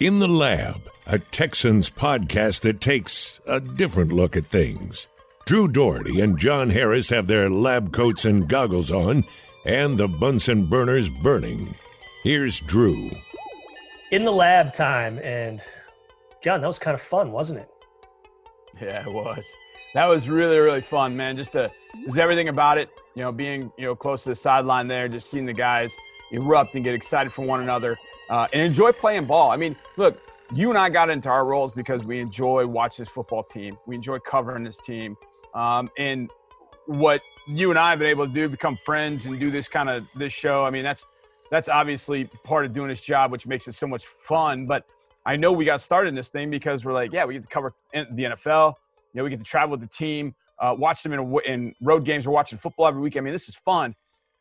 In 0.00 0.20
the 0.20 0.28
Lab, 0.28 0.88
a 1.08 1.18
Texans 1.18 1.90
podcast 1.90 2.60
that 2.60 2.80
takes 2.80 3.40
a 3.48 3.58
different 3.58 4.12
look 4.12 4.36
at 4.36 4.46
things. 4.46 5.08
Drew 5.44 5.66
Dougherty 5.66 6.20
and 6.20 6.38
John 6.38 6.70
Harris 6.70 7.08
have 7.10 7.26
their 7.26 7.50
lab 7.50 7.92
coats 7.92 8.24
and 8.24 8.48
goggles 8.48 8.92
on, 8.92 9.24
and 9.66 9.98
the 9.98 10.06
Bunsen 10.06 10.66
burners 10.66 11.08
burning. 11.08 11.74
Here's 12.22 12.60
Drew. 12.60 13.10
In 14.12 14.24
the 14.24 14.30
lab 14.30 14.72
time, 14.72 15.18
and 15.18 15.60
John, 16.44 16.60
that 16.60 16.68
was 16.68 16.78
kind 16.78 16.94
of 16.94 17.00
fun, 17.00 17.32
wasn't 17.32 17.58
it? 17.58 17.70
Yeah, 18.80 19.04
it 19.04 19.12
was. 19.12 19.44
That 19.94 20.04
was 20.04 20.28
really, 20.28 20.58
really 20.58 20.80
fun, 20.80 21.16
man. 21.16 21.36
Just 21.36 21.54
the 21.54 21.72
there's 22.04 22.18
everything 22.18 22.48
about 22.48 22.78
it. 22.78 22.88
You 23.16 23.24
know, 23.24 23.32
being 23.32 23.72
you 23.76 23.86
know 23.86 23.96
close 23.96 24.22
to 24.22 24.28
the 24.28 24.36
sideline 24.36 24.86
there, 24.86 25.08
just 25.08 25.28
seeing 25.28 25.44
the 25.44 25.52
guys 25.52 25.92
erupt 26.30 26.76
and 26.76 26.84
get 26.84 26.94
excited 26.94 27.32
for 27.32 27.44
one 27.44 27.62
another 27.62 27.98
uh, 28.28 28.46
and 28.52 28.62
enjoy 28.62 28.92
playing 28.92 29.26
ball. 29.26 29.50
I 29.50 29.56
mean, 29.56 29.76
look, 29.96 30.20
you 30.54 30.70
and 30.70 30.78
I 30.78 30.88
got 30.88 31.10
into 31.10 31.28
our 31.28 31.44
roles 31.44 31.72
because 31.72 32.04
we 32.04 32.20
enjoy 32.20 32.66
watching 32.66 33.04
this 33.04 33.12
football 33.12 33.42
team. 33.42 33.76
We 33.86 33.94
enjoy 33.94 34.18
covering 34.20 34.64
this 34.64 34.78
team. 34.78 35.16
Um, 35.54 35.90
and 35.98 36.30
what 36.86 37.20
you 37.46 37.70
and 37.70 37.78
I 37.78 37.90
have 37.90 37.98
been 37.98 38.08
able 38.08 38.26
to 38.26 38.32
do, 38.32 38.48
become 38.48 38.76
friends 38.76 39.26
and 39.26 39.38
do 39.38 39.50
this 39.50 39.68
kind 39.68 39.88
of 39.88 40.06
this 40.14 40.32
show. 40.32 40.64
I 40.64 40.70
mean, 40.70 40.84
that's 40.84 41.04
that's 41.50 41.68
obviously 41.68 42.24
part 42.44 42.64
of 42.64 42.72
doing 42.74 42.88
this 42.88 43.00
job, 43.00 43.32
which 43.32 43.46
makes 43.46 43.68
it 43.68 43.74
so 43.74 43.86
much 43.86 44.06
fun. 44.06 44.66
But 44.66 44.84
I 45.24 45.36
know 45.36 45.52
we 45.52 45.64
got 45.64 45.82
started 45.82 46.08
in 46.08 46.14
this 46.14 46.28
thing 46.28 46.50
because 46.50 46.84
we're 46.84 46.92
like, 46.92 47.12
yeah, 47.12 47.24
we 47.24 47.34
get 47.34 47.42
to 47.42 47.48
cover 47.48 47.74
the 47.92 48.04
NFL. 48.04 48.74
You 49.12 49.18
know, 49.18 49.24
we 49.24 49.30
get 49.30 49.38
to 49.38 49.44
travel 49.44 49.70
with 49.70 49.80
the 49.80 49.86
team, 49.86 50.34
uh, 50.58 50.74
watch 50.78 51.02
them 51.02 51.12
in, 51.12 51.18
a, 51.18 51.36
in 51.38 51.74
road 51.80 52.04
games. 52.04 52.26
We're 52.26 52.32
watching 52.32 52.58
football 52.58 52.86
every 52.86 53.00
week. 53.00 53.16
I 53.16 53.20
mean, 53.20 53.32
this 53.32 53.48
is 53.48 53.54
fun. 53.54 53.94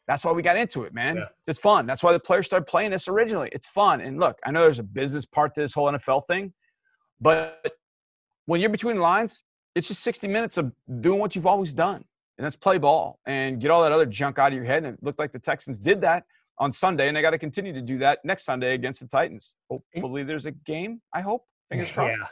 That's 0.08 0.24
why 0.24 0.32
we 0.32 0.42
got 0.42 0.56
into 0.56 0.84
it, 0.84 0.94
man. 0.94 1.18
Yeah. 1.18 1.26
It's 1.48 1.60
fun. 1.60 1.86
That's 1.86 2.02
why 2.02 2.14
the 2.14 2.20
players 2.20 2.46
started 2.46 2.66
playing 2.66 2.92
this 2.92 3.08
originally. 3.08 3.50
It's 3.52 3.68
fun. 3.68 4.02
And 4.02 4.20
look, 4.20 4.38
I 4.46 4.52
know 4.52 4.62
there's 4.62 4.80
a 4.80 4.84
business 4.84 5.26
part 5.26 5.54
to 5.56 5.62
this 5.62 5.74
whole 5.74 5.92
NFL 5.92 6.28
thing, 6.28 6.54
but 7.20 7.74
when 8.46 8.62
you're 8.62 8.70
between 8.70 9.00
lines, 9.00 9.44
it's 9.76 9.88
just 9.90 10.02
60 10.04 10.28
minutes 10.28 10.58
of 10.58 10.72
doing 11.02 11.20
what 11.20 11.36
you've 11.36 11.46
always 11.46 11.74
done, 11.74 12.04
and 12.38 12.46
that's 12.46 12.56
play 12.56 12.78
ball 12.78 13.20
and 13.28 13.62
get 13.62 13.70
all 13.70 13.84
that 13.84 13.92
other 13.92 14.06
junk 14.06 14.40
out 14.40 14.48
of 14.48 14.54
your 14.54 14.66
head. 14.66 14.86
And 14.86 14.96
it 14.96 15.04
looked 15.04 15.20
like 15.20 15.32
the 15.32 15.40
Texans 15.40 15.78
did 15.78 16.02
that 16.02 16.24
on 16.58 16.72
Sunday, 16.72 17.08
and 17.08 17.16
they 17.16 17.22
got 17.22 17.32
to 17.32 17.38
continue 17.38 17.74
to 17.74 17.82
do 17.82 18.00
that 18.00 18.20
next 18.24 18.46
Sunday 18.46 18.74
against 18.74 19.02
the 19.02 19.08
Titans. 19.08 19.54
Hopefully, 19.70 20.24
there's 20.24 20.46
a 20.46 20.52
game. 20.52 21.02
I 21.14 21.22
hope. 21.22 21.44
Fingers 21.70 21.92
crossed. 21.94 22.18
Yeah. 22.18 22.28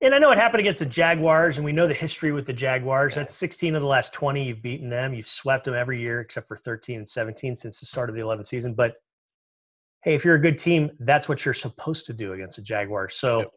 And 0.00 0.14
I 0.14 0.18
know 0.18 0.32
it 0.32 0.38
happened 0.38 0.60
against 0.60 0.80
the 0.80 0.86
Jaguars, 0.86 1.56
and 1.56 1.64
we 1.64 1.72
know 1.72 1.86
the 1.86 1.94
history 1.94 2.32
with 2.32 2.46
the 2.46 2.52
Jaguars. 2.52 3.14
That's 3.14 3.34
16 3.34 3.74
of 3.74 3.80
the 3.80 3.88
last 3.88 4.12
20 4.12 4.44
you've 4.44 4.62
beaten 4.62 4.90
them. 4.90 5.14
You've 5.14 5.26
swept 5.26 5.64
them 5.64 5.74
every 5.74 6.00
year 6.00 6.20
except 6.20 6.46
for 6.46 6.56
13 6.56 6.98
and 6.98 7.08
17 7.08 7.56
since 7.56 7.80
the 7.80 7.86
start 7.86 8.10
of 8.10 8.16
the 8.16 8.20
11th 8.20 8.46
season. 8.46 8.74
But 8.74 8.96
hey, 10.02 10.14
if 10.14 10.24
you're 10.24 10.34
a 10.34 10.40
good 10.40 10.58
team, 10.58 10.90
that's 11.00 11.28
what 11.28 11.44
you're 11.44 11.54
supposed 11.54 12.06
to 12.06 12.12
do 12.12 12.34
against 12.34 12.56
the 12.56 12.62
Jaguars. 12.62 13.14
So 13.14 13.38
yep. 13.40 13.50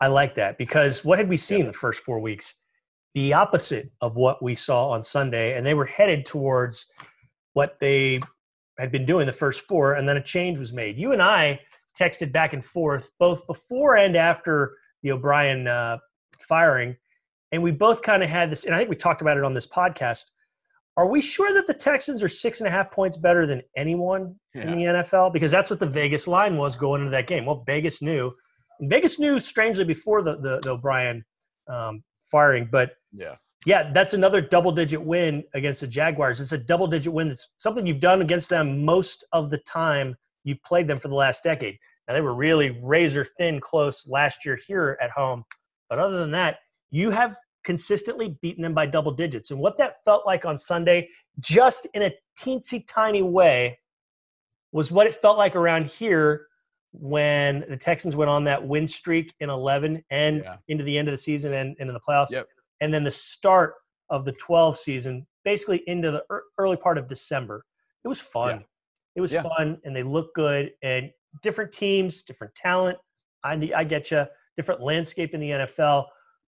I 0.00 0.08
like 0.08 0.34
that 0.34 0.58
because 0.58 1.04
what 1.04 1.18
had 1.18 1.28
we 1.28 1.38
seen 1.38 1.60
yep. 1.60 1.68
the 1.68 1.72
first 1.72 2.02
four 2.04 2.20
weeks? 2.20 2.54
The 3.14 3.32
opposite 3.32 3.90
of 4.00 4.16
what 4.16 4.42
we 4.42 4.54
saw 4.54 4.90
on 4.90 5.02
Sunday, 5.04 5.56
and 5.56 5.64
they 5.64 5.74
were 5.74 5.86
headed 5.86 6.26
towards 6.26 6.86
what 7.54 7.78
they 7.80 8.18
had 8.78 8.90
been 8.90 9.06
doing 9.06 9.26
the 9.26 9.32
first 9.32 9.62
four, 9.62 9.94
and 9.94 10.06
then 10.06 10.16
a 10.16 10.22
change 10.22 10.58
was 10.58 10.72
made. 10.72 10.98
You 10.98 11.12
and 11.12 11.22
I 11.22 11.60
texted 11.98 12.32
back 12.32 12.52
and 12.52 12.64
forth 12.64 13.08
both 13.18 13.46
before 13.46 13.96
and 13.96 14.16
after 14.16 14.76
the 15.04 15.12
O'Brien 15.12 15.68
uh, 15.68 15.98
firing, 16.40 16.96
and 17.52 17.62
we 17.62 17.70
both 17.70 18.02
kind 18.02 18.24
of 18.24 18.28
had 18.28 18.50
this. 18.50 18.64
And 18.64 18.74
I 18.74 18.78
think 18.78 18.90
we 18.90 18.96
talked 18.96 19.20
about 19.22 19.36
it 19.36 19.44
on 19.44 19.54
this 19.54 19.68
podcast. 19.68 20.24
Are 20.96 21.06
we 21.06 21.20
sure 21.20 21.52
that 21.54 21.68
the 21.68 21.74
Texans 21.74 22.22
are 22.22 22.28
six 22.28 22.60
and 22.60 22.66
a 22.66 22.70
half 22.70 22.90
points 22.90 23.16
better 23.16 23.46
than 23.46 23.62
anyone 23.76 24.34
yeah. 24.54 24.62
in 24.62 24.70
the 24.70 24.84
NFL? 24.84 25.32
Because 25.32 25.52
that's 25.52 25.70
what 25.70 25.78
the 25.78 25.86
Vegas 25.86 26.26
line 26.26 26.56
was 26.56 26.74
going 26.74 27.02
into 27.02 27.10
that 27.10 27.26
game. 27.26 27.46
Well, 27.46 27.62
Vegas 27.66 28.00
knew. 28.00 28.32
And 28.80 28.90
Vegas 28.90 29.20
knew 29.20 29.38
strangely 29.38 29.84
before 29.84 30.22
the 30.22 30.36
the, 30.36 30.60
the 30.62 30.70
O'Brien 30.70 31.24
um, 31.68 32.02
firing, 32.22 32.68
but 32.70 32.96
yeah, 33.12 33.36
yeah, 33.66 33.90
that's 33.92 34.14
another 34.14 34.40
double 34.40 34.72
digit 34.72 35.02
win 35.02 35.44
against 35.54 35.80
the 35.80 35.86
Jaguars. 35.86 36.40
It's 36.40 36.52
a 36.52 36.58
double 36.58 36.86
digit 36.86 37.12
win. 37.12 37.28
That's 37.28 37.48
something 37.56 37.86
you've 37.86 38.00
done 38.00 38.20
against 38.20 38.50
them 38.50 38.84
most 38.84 39.24
of 39.32 39.50
the 39.50 39.58
time 39.58 40.16
you've 40.44 40.62
played 40.62 40.86
them 40.86 40.98
for 40.98 41.08
the 41.08 41.14
last 41.14 41.42
decade. 41.42 41.78
Now, 42.08 42.14
they 42.14 42.20
were 42.20 42.34
really 42.34 42.78
razor 42.82 43.24
thin 43.24 43.60
close 43.60 44.06
last 44.08 44.44
year 44.44 44.58
here 44.66 44.98
at 45.00 45.10
home. 45.10 45.44
But 45.88 45.98
other 45.98 46.18
than 46.18 46.30
that, 46.32 46.58
you 46.90 47.10
have 47.10 47.36
consistently 47.64 48.36
beaten 48.42 48.62
them 48.62 48.74
by 48.74 48.86
double 48.86 49.12
digits. 49.12 49.50
And 49.50 49.58
what 49.58 49.76
that 49.78 50.04
felt 50.04 50.26
like 50.26 50.44
on 50.44 50.58
Sunday, 50.58 51.08
just 51.40 51.86
in 51.94 52.02
a 52.02 52.12
teensy 52.38 52.84
tiny 52.86 53.22
way, 53.22 53.78
was 54.72 54.92
what 54.92 55.06
it 55.06 55.14
felt 55.14 55.38
like 55.38 55.56
around 55.56 55.86
here 55.86 56.46
when 56.92 57.64
the 57.68 57.76
Texans 57.76 58.14
went 58.14 58.30
on 58.30 58.44
that 58.44 58.64
win 58.64 58.86
streak 58.86 59.34
in 59.40 59.50
11 59.50 60.04
and 60.10 60.42
yeah. 60.44 60.56
into 60.68 60.84
the 60.84 60.96
end 60.96 61.08
of 61.08 61.12
the 61.12 61.18
season 61.18 61.52
and 61.54 61.76
into 61.78 61.92
the 61.92 62.00
playoffs. 62.00 62.30
Yep. 62.30 62.48
And 62.80 62.92
then 62.92 63.02
the 63.02 63.10
start 63.10 63.74
of 64.10 64.24
the 64.24 64.32
12 64.32 64.76
season, 64.76 65.26
basically 65.44 65.82
into 65.86 66.10
the 66.10 66.24
early 66.58 66.76
part 66.76 66.98
of 66.98 67.08
December. 67.08 67.64
It 68.04 68.08
was 68.08 68.20
fun. 68.20 68.58
Yeah. 68.58 68.62
It 69.16 69.20
was 69.20 69.32
yeah. 69.32 69.42
fun, 69.42 69.78
and 69.84 69.94
they 69.94 70.02
looked 70.02 70.34
good. 70.34 70.72
And 70.82 71.10
different 71.42 71.72
teams, 71.72 72.22
different 72.22 72.54
talent. 72.54 72.98
I, 73.42 73.70
I 73.76 73.84
get 73.84 74.10
you. 74.10 74.24
Different 74.56 74.82
landscape 74.82 75.34
in 75.34 75.40
the 75.40 75.50
NFL, 75.50 76.04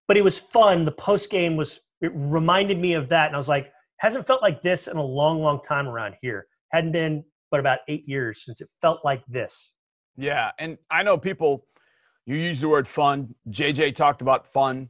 but 0.07 0.17
it 0.17 0.23
was 0.23 0.39
fun. 0.39 0.85
The 0.85 0.93
post 0.93 1.29
game 1.29 1.57
was 1.57 1.81
it 2.01 2.13
reminded 2.15 2.79
me 2.79 2.93
of 2.93 3.09
that, 3.09 3.27
and 3.27 3.35
I 3.35 3.39
was 3.39 3.49
like, 3.49 3.73
hasn't 3.99 4.27
felt 4.29 4.43
like 4.43 4.63
this 4.63 4.87
in 4.87 4.97
a 4.97 5.03
long, 5.03 5.41
long 5.41 5.61
time 5.61 5.89
around 5.89 6.15
here. 6.23 6.47
Hadn't 6.71 6.93
been 6.93 7.25
but 7.51 7.61
about 7.61 7.81
eight 7.89 8.09
years 8.09 8.45
since 8.45 8.61
it 8.61 8.69
felt 8.81 9.01
like 9.05 9.25
this. 9.27 9.73
Yeah, 10.17 10.51
and 10.59 10.79
I 10.91 11.03
know 11.03 11.19
people. 11.19 11.67
You 12.27 12.37
use 12.37 12.61
the 12.61 12.69
word 12.69 12.89
fun. 12.89 13.35
JJ 13.51 13.95
talked 13.95 14.21
about 14.21 14.53
fun. 14.53 14.89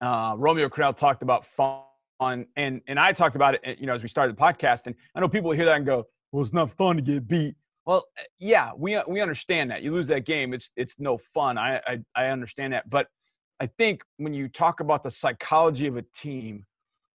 Uh, 0.00 0.34
Romeo 0.38 0.68
Crennel 0.68 0.96
talked 0.96 1.22
about 1.22 1.44
fun, 1.56 2.46
and 2.56 2.80
and 2.86 2.98
I 2.98 3.12
talked 3.12 3.36
about 3.36 3.54
it. 3.54 3.78
You 3.78 3.86
know, 3.86 3.94
as 3.94 4.02
we 4.02 4.08
started 4.08 4.36
the 4.36 4.40
podcast, 4.40 4.86
and 4.86 4.94
I 5.14 5.20
know 5.20 5.28
people 5.28 5.50
hear 5.52 5.66
that 5.66 5.76
and 5.76 5.86
go, 5.86 6.06
"Well, 6.32 6.42
it's 6.42 6.52
not 6.52 6.72
fun 6.76 6.96
to 6.96 7.02
get 7.02 7.28
beat." 7.28 7.56
Well, 7.88 8.04
eh, 8.18 8.22
yeah, 8.38 8.72
we 8.76 8.96
uh, 8.96 9.02
we 9.08 9.22
understand 9.22 9.70
that. 9.70 9.82
You 9.82 9.92
lose 9.94 10.08
that 10.08 10.26
game, 10.26 10.52
it's 10.52 10.70
it's 10.76 10.96
no 10.98 11.18
fun. 11.32 11.56
I, 11.56 11.80
I 11.86 11.98
I 12.14 12.26
understand 12.26 12.74
that, 12.74 12.90
but 12.90 13.06
I 13.60 13.66
think 13.78 14.02
when 14.18 14.34
you 14.34 14.46
talk 14.48 14.80
about 14.80 15.02
the 15.02 15.10
psychology 15.10 15.86
of 15.86 15.96
a 15.96 16.04
team, 16.14 16.66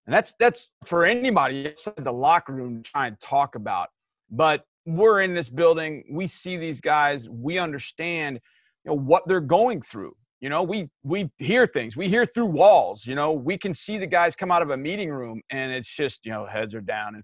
and 0.07 0.13
that's 0.16 0.33
that's 0.39 0.69
for 0.83 1.06
anybody 1.06 1.67
inside 1.67 2.03
the 2.03 2.12
locker 2.12 2.53
room 2.53 2.81
to 2.81 2.91
try 2.91 3.06
and 3.06 3.19
talk 3.19 3.53
about. 3.53 3.89
But 4.31 4.63
we're 4.88 5.22
in 5.22 5.35
this 5.35 5.47
building, 5.47 6.06
we 6.09 6.25
see 6.25 6.57
these 6.57 6.81
guys, 6.81 7.29
we 7.29 7.59
understand, 7.59 8.39
you 8.83 8.89
know, 8.89 8.97
what 8.97 9.28
they're 9.28 9.41
going 9.41 9.83
through. 9.83 10.16
You 10.41 10.50
know, 10.50 10.63
we 10.63 10.89
we 11.03 11.29
hear 11.38 11.67
things, 11.67 11.95
we 11.95 12.07
hear 12.07 12.25
through 12.25 12.47
walls. 12.47 13.06
You 13.06 13.13
know, 13.13 13.31
we 13.31 13.59
can 13.59 13.75
see 13.75 14.00
the 14.00 14.07
guys 14.07 14.35
come 14.35 14.51
out 14.51 14.63
of 14.63 14.72
a 14.72 14.78
meeting 14.78 15.12
room, 15.12 15.44
and 15.51 15.72
it's 15.72 15.95
just 15.95 16.25
you 16.25 16.31
know 16.31 16.47
heads 16.47 16.73
are 16.73 16.81
down 16.81 17.13
and 17.13 17.23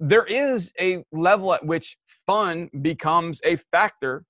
there 0.00 0.24
is 0.24 0.72
a 0.80 1.04
level 1.12 1.54
at 1.54 1.64
which 1.64 1.96
fun 2.26 2.70
becomes 2.82 3.40
a 3.44 3.56
factor 3.70 4.24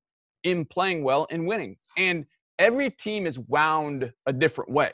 in 0.45 0.65
playing 0.65 1.03
well 1.03 1.27
and 1.31 1.47
winning. 1.47 1.77
And 1.97 2.27
every 2.59 2.91
team 2.91 3.27
is 3.27 3.39
wound 3.39 4.13
a 4.27 4.33
different 4.33 4.71
way. 4.71 4.93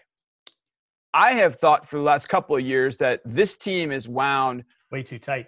I 1.12 1.32
have 1.32 1.56
thought 1.56 1.88
for 1.88 1.96
the 1.96 2.02
last 2.02 2.28
couple 2.28 2.56
of 2.56 2.62
years 2.62 2.96
that 2.98 3.20
this 3.24 3.56
team 3.56 3.90
is 3.90 4.08
wound 4.08 4.64
way 4.92 5.02
too 5.02 5.18
tight. 5.18 5.46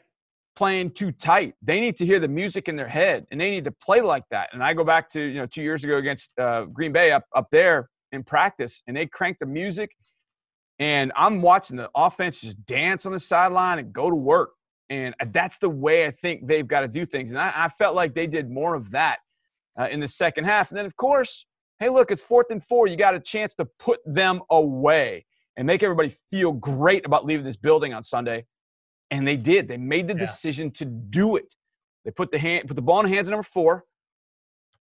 Playing 0.56 0.91
too 0.91 1.12
tight. 1.12 1.55
They 1.62 1.81
need 1.81 1.97
to 1.99 2.06
hear 2.06 2.21
the 2.21 2.28
music 2.28 2.69
in 2.69 2.77
their 2.77 2.88
head 2.88 3.27
and 3.31 3.41
they 3.41 3.50
need 3.50 3.65
to 3.65 3.71
play 3.71 4.00
like 4.00 4.25
that. 4.31 4.50
And 4.53 4.62
I 4.62 4.75
go 4.75 4.84
back 4.84 5.09
to, 5.12 5.21
you 5.21 5.38
know, 5.38 5.47
two 5.47 5.62
years 5.62 5.84
ago 5.84 5.97
against 5.97 6.31
uh, 6.38 6.65
Green 6.65 6.93
Bay 6.93 7.12
up, 7.12 7.25
up 7.34 7.47
there 7.53 7.88
in 8.11 8.22
practice 8.25 8.82
and 8.87 8.97
they 8.97 9.06
crank 9.06 9.38
the 9.41 9.47
music. 9.47 9.91
And 10.78 11.12
I'm 11.15 11.41
watching 11.43 11.77
the 11.77 11.88
offense 11.94 12.41
just 12.41 12.62
dance 12.66 13.06
on 13.06 13.12
the 13.12 13.21
sideline 13.21 13.78
and 13.78 13.93
go 13.93 14.11
to 14.11 14.16
work. 14.16 14.50
And 14.92 15.14
that's 15.32 15.56
the 15.56 15.70
way 15.70 16.04
I 16.04 16.10
think 16.10 16.47
they've 16.47 16.69
got 16.69 16.80
to 16.80 16.88
do 16.88 17.06
things. 17.06 17.30
And 17.30 17.41
I, 17.41 17.50
I 17.56 17.69
felt 17.78 17.97
like 17.97 18.14
they 18.14 18.26
did 18.26 18.50
more 18.50 18.75
of 18.75 18.91
that 18.91 19.20
uh, 19.80 19.88
in 19.91 20.00
the 20.00 20.08
second 20.08 20.44
half. 20.44 20.69
And 20.69 20.76
then, 20.76 20.84
of 20.84 20.94
course, 20.96 21.46
hey, 21.78 21.88
look, 21.88 22.11
it's 22.11 22.20
fourth 22.20 22.49
and 22.50 22.62
four. 22.62 22.87
You 22.87 22.99
got 22.99 23.14
a 23.14 23.20
chance 23.20 23.55
to 23.55 23.64
put 23.78 24.00
them 24.05 24.43
away 24.50 25.25
and 25.56 25.67
make 25.67 25.82
everybody 25.82 26.14
feel 26.31 26.52
great 26.52 27.06
about 27.06 27.25
leaving 27.25 27.46
this 27.46 27.56
building 27.56 27.94
on 27.94 28.05
Sunday. 28.05 28.44
And 29.11 29.26
they 29.26 29.37
did. 29.37 29.67
They 29.67 29.78
made 29.78 30.08
the 30.08 30.14
yeah. 30.14 30.26
decision 30.26 30.70
to 30.72 30.84
do 30.84 31.37
it. 31.37 31.55
They 32.05 32.11
put 32.11 32.31
the 32.31 32.38
hand, 32.38 32.69
put 32.69 32.76
the 32.76 32.82
ball 32.82 33.00
in 33.00 33.06
the 33.08 33.14
hands 33.14 33.28
of 33.28 33.31
number 33.32 33.49
four. 33.50 33.84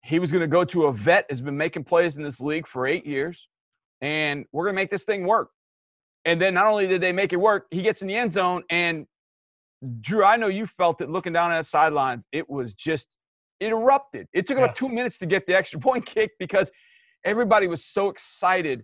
He 0.01 0.17
was 0.17 0.31
going 0.31 0.41
to 0.41 0.47
go 0.47 0.65
to 0.65 0.85
a 0.85 0.91
vet 0.91 1.27
has 1.29 1.39
been 1.39 1.55
making 1.55 1.83
plays 1.83 2.17
in 2.17 2.23
this 2.23 2.39
league 2.39 2.67
for 2.67 2.87
eight 2.87 3.05
years, 3.05 3.47
and 4.01 4.45
we're 4.51 4.65
going 4.65 4.75
to 4.75 4.81
make 4.81 4.89
this 4.89 5.03
thing 5.03 5.27
work. 5.27 5.51
And 6.25 6.41
then 6.41 6.55
not 6.55 6.65
only 6.65 6.87
did 6.87 6.99
they 6.99 7.11
make 7.11 7.31
it 7.31 7.37
work, 7.37 7.67
he 7.69 7.83
gets 7.83 8.01
in 8.01 8.07
the 8.07 8.15
end 8.15 8.33
zone 8.33 8.63
and 8.71 9.05
Drew, 10.01 10.23
I 10.23 10.37
know 10.37 10.47
you 10.47 10.67
felt 10.67 11.01
it 11.01 11.09
looking 11.09 11.33
down 11.33 11.51
at 11.51 11.57
the 11.57 11.63
sidelines. 11.63 12.23
It 12.31 12.49
was 12.49 12.73
just 12.73 13.07
it 13.59 13.67
erupted. 13.67 14.27
It 14.33 14.47
took 14.47 14.57
yeah. 14.57 14.65
about 14.65 14.75
two 14.75 14.89
minutes 14.89 15.17
to 15.19 15.25
get 15.25 15.45
the 15.45 15.55
extra 15.55 15.79
point 15.81 16.05
kick 16.05 16.31
because 16.39 16.71
everybody 17.25 17.67
was 17.67 17.85
so 17.85 18.09
excited 18.09 18.83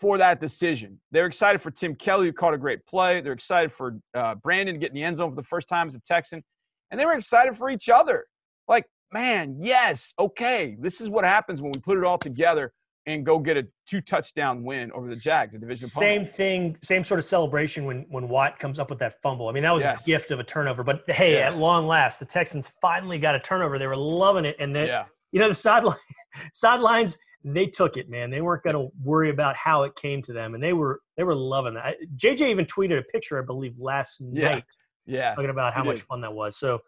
for 0.00 0.18
that 0.18 0.40
decision. 0.40 1.00
They're 1.12 1.26
excited 1.26 1.60
for 1.62 1.70
Tim 1.70 1.94
Kelly, 1.94 2.26
who 2.26 2.32
caught 2.32 2.54
a 2.54 2.58
great 2.58 2.84
play. 2.86 3.20
They're 3.20 3.32
excited 3.32 3.72
for 3.72 3.98
uh, 4.14 4.34
Brandin 4.36 4.80
getting 4.80 4.94
the 4.94 5.04
end 5.04 5.16
zone 5.16 5.30
for 5.30 5.36
the 5.36 5.46
first 5.46 5.68
time 5.68 5.86
as 5.86 5.94
a 5.94 6.00
Texan, 6.00 6.42
and 6.90 7.00
they 7.00 7.06
were 7.06 7.12
excited 7.12 7.56
for 7.56 7.70
each 7.70 7.88
other. 7.88 8.24
Like 8.68 8.86
man, 9.12 9.56
yes, 9.60 10.12
okay, 10.18 10.76
this 10.80 11.00
is 11.00 11.08
what 11.08 11.24
happens 11.24 11.60
when 11.60 11.72
we 11.72 11.80
put 11.80 11.98
it 11.98 12.04
all 12.04 12.18
together 12.18 12.72
and 13.06 13.26
go 13.26 13.38
get 13.38 13.56
a 13.56 13.66
two 13.88 14.00
touchdown 14.00 14.62
win 14.62 14.92
over 14.92 15.08
the 15.08 15.16
Jags, 15.16 15.52
the 15.52 15.58
division. 15.58 15.88
Same 15.88 16.22
opponent. 16.22 16.36
thing, 16.36 16.76
same 16.82 17.04
sort 17.04 17.18
of 17.18 17.24
celebration 17.24 17.84
when 17.84 18.06
when 18.08 18.28
Watt 18.28 18.58
comes 18.58 18.78
up 18.78 18.90
with 18.90 18.98
that 19.00 19.20
fumble. 19.22 19.48
I 19.48 19.52
mean, 19.52 19.62
that 19.64 19.74
was 19.74 19.84
yes. 19.84 20.00
a 20.00 20.04
gift 20.04 20.30
of 20.30 20.40
a 20.40 20.44
turnover. 20.44 20.84
But 20.84 21.02
hey, 21.08 21.32
yes. 21.32 21.52
at 21.52 21.58
long 21.58 21.86
last, 21.86 22.20
the 22.20 22.26
Texans 22.26 22.72
finally 22.80 23.18
got 23.18 23.34
a 23.34 23.40
turnover. 23.40 23.78
They 23.78 23.86
were 23.86 23.96
loving 23.96 24.44
it, 24.44 24.56
and 24.58 24.74
then 24.74 24.86
yeah. 24.86 25.04
you 25.32 25.40
know 25.40 25.48
the 25.48 25.54
sideline 25.54 25.96
sidelines 26.52 27.18
they 27.44 27.66
took 27.66 27.96
it, 27.96 28.08
man. 28.08 28.30
They 28.30 28.40
weren't 28.40 28.62
going 28.62 28.76
to 28.76 28.88
worry 29.02 29.30
about 29.30 29.56
how 29.56 29.82
it 29.82 29.94
came 29.96 30.22
to 30.22 30.32
them, 30.32 30.54
and 30.54 30.62
they 30.62 30.72
were 30.72 31.00
they 31.16 31.24
were 31.24 31.34
loving 31.34 31.74
that. 31.74 31.96
JJ 32.16 32.50
even 32.50 32.64
tweeted 32.66 32.98
a 32.98 33.02
picture, 33.02 33.40
I 33.40 33.44
believe, 33.44 33.74
last 33.78 34.22
yeah. 34.32 34.48
night, 34.48 34.64
yeah, 35.06 35.34
talking 35.34 35.50
about 35.50 35.74
how 35.74 35.84
much 35.84 36.00
fun 36.02 36.20
that 36.20 36.32
was. 36.32 36.56
So 36.56 36.78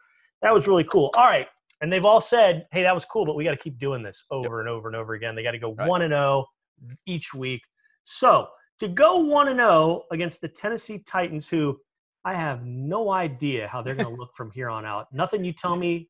that 0.43 0.55
was 0.55 0.69
really 0.69 0.85
cool. 0.85 1.11
All 1.17 1.25
right, 1.25 1.49
and 1.81 1.93
they've 1.93 2.05
all 2.05 2.21
said, 2.21 2.67
"Hey, 2.73 2.82
that 2.82 2.94
was 2.94 3.05
cool, 3.05 3.25
but 3.25 3.37
we 3.37 3.44
got 3.44 3.53
to 3.53 3.56
keep 3.56 3.79
doing 3.79 4.03
this 4.03 4.25
over 4.31 4.59
yep. 4.59 4.61
and 4.61 4.69
over 4.69 4.88
and 4.88 4.97
over 4.97 5.15
again. 5.15 5.35
They 5.35 5.43
got 5.43 5.53
to 5.53 5.59
go 5.59 5.71
one 5.71 6.03
and 6.03 6.12
zero 6.12 6.47
oh 6.47 6.94
each 7.06 7.35
week." 7.35 7.62
So 8.05 8.49
to 8.81 8.88
go 8.88 9.19
one 9.19 9.49
and 9.49 9.59
zero 9.59 9.69
oh 9.69 10.05
against 10.11 10.41
the 10.41 10.49
Tennessee 10.49 11.03
Titans, 11.06 11.49
who 11.49 11.79
I 12.25 12.35
have 12.35 12.65
no 12.65 13.11
idea 13.11 13.69
how 13.69 13.82
they're 13.82 13.94
going 13.94 14.15
to 14.15 14.21
look 14.21 14.35
from 14.35 14.50
here 14.50 14.71
on 14.71 14.85
out. 14.85 15.09
Nothing 15.12 15.44
you 15.44 15.53
tell 15.53 15.76
me 15.76 16.09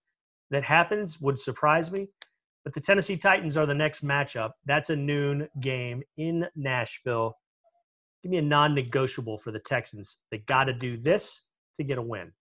that 0.50 0.62
happens 0.62 1.20
would 1.20 1.38
surprise 1.38 1.90
me. 1.90 2.08
But 2.62 2.72
the 2.72 2.80
Tennessee 2.80 3.16
Titans 3.16 3.56
are 3.56 3.66
the 3.66 3.74
next 3.74 4.04
matchup. 4.04 4.52
That's 4.64 4.90
a 4.90 4.96
noon 4.96 5.48
game 5.60 6.02
in 6.16 6.46
Nashville. 6.56 7.36
Give 8.22 8.30
me 8.30 8.38
a 8.38 8.42
non 8.42 8.74
negotiable 8.74 9.36
for 9.36 9.50
the 9.50 9.58
Texans. 9.58 10.16
They 10.30 10.38
got 10.38 10.64
to 10.64 10.72
do 10.72 10.96
this 10.96 11.42
to 11.76 11.84
get 11.84 11.98
a 11.98 12.02
win. 12.02 12.32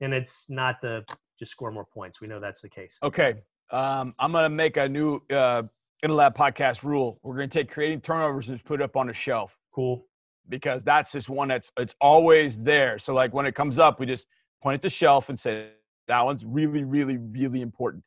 And 0.00 0.12
it's 0.12 0.46
not 0.48 0.80
the 0.80 1.04
just 1.38 1.52
score 1.52 1.70
more 1.70 1.84
points. 1.84 2.20
We 2.20 2.26
know 2.26 2.40
that's 2.40 2.60
the 2.60 2.68
case. 2.68 2.98
Okay. 3.02 3.34
Um, 3.70 4.14
I'm 4.18 4.32
going 4.32 4.44
to 4.44 4.48
make 4.48 4.76
a 4.76 4.88
new 4.88 5.20
uh, 5.30 5.62
Lab 6.06 6.36
podcast 6.36 6.82
rule. 6.82 7.20
We're 7.22 7.36
going 7.36 7.48
to 7.48 7.58
take 7.58 7.70
creating 7.70 8.00
turnovers 8.00 8.48
and 8.48 8.56
just 8.56 8.66
put 8.66 8.80
it 8.80 8.84
up 8.84 8.96
on 8.96 9.10
a 9.10 9.14
shelf. 9.14 9.56
Cool. 9.72 10.06
Because 10.48 10.82
that's 10.82 11.12
just 11.12 11.28
one 11.28 11.48
that's 11.48 11.70
it's 11.78 11.94
always 12.00 12.58
there. 12.58 12.98
So 12.98 13.12
like 13.12 13.34
when 13.34 13.46
it 13.46 13.54
comes 13.54 13.78
up, 13.78 14.00
we 14.00 14.06
just 14.06 14.26
point 14.62 14.74
at 14.74 14.82
the 14.82 14.90
shelf 14.90 15.28
and 15.28 15.38
say 15.38 15.68
that 16.08 16.24
one's 16.24 16.44
really, 16.44 16.84
really, 16.84 17.18
really 17.18 17.60
important. 17.60 18.02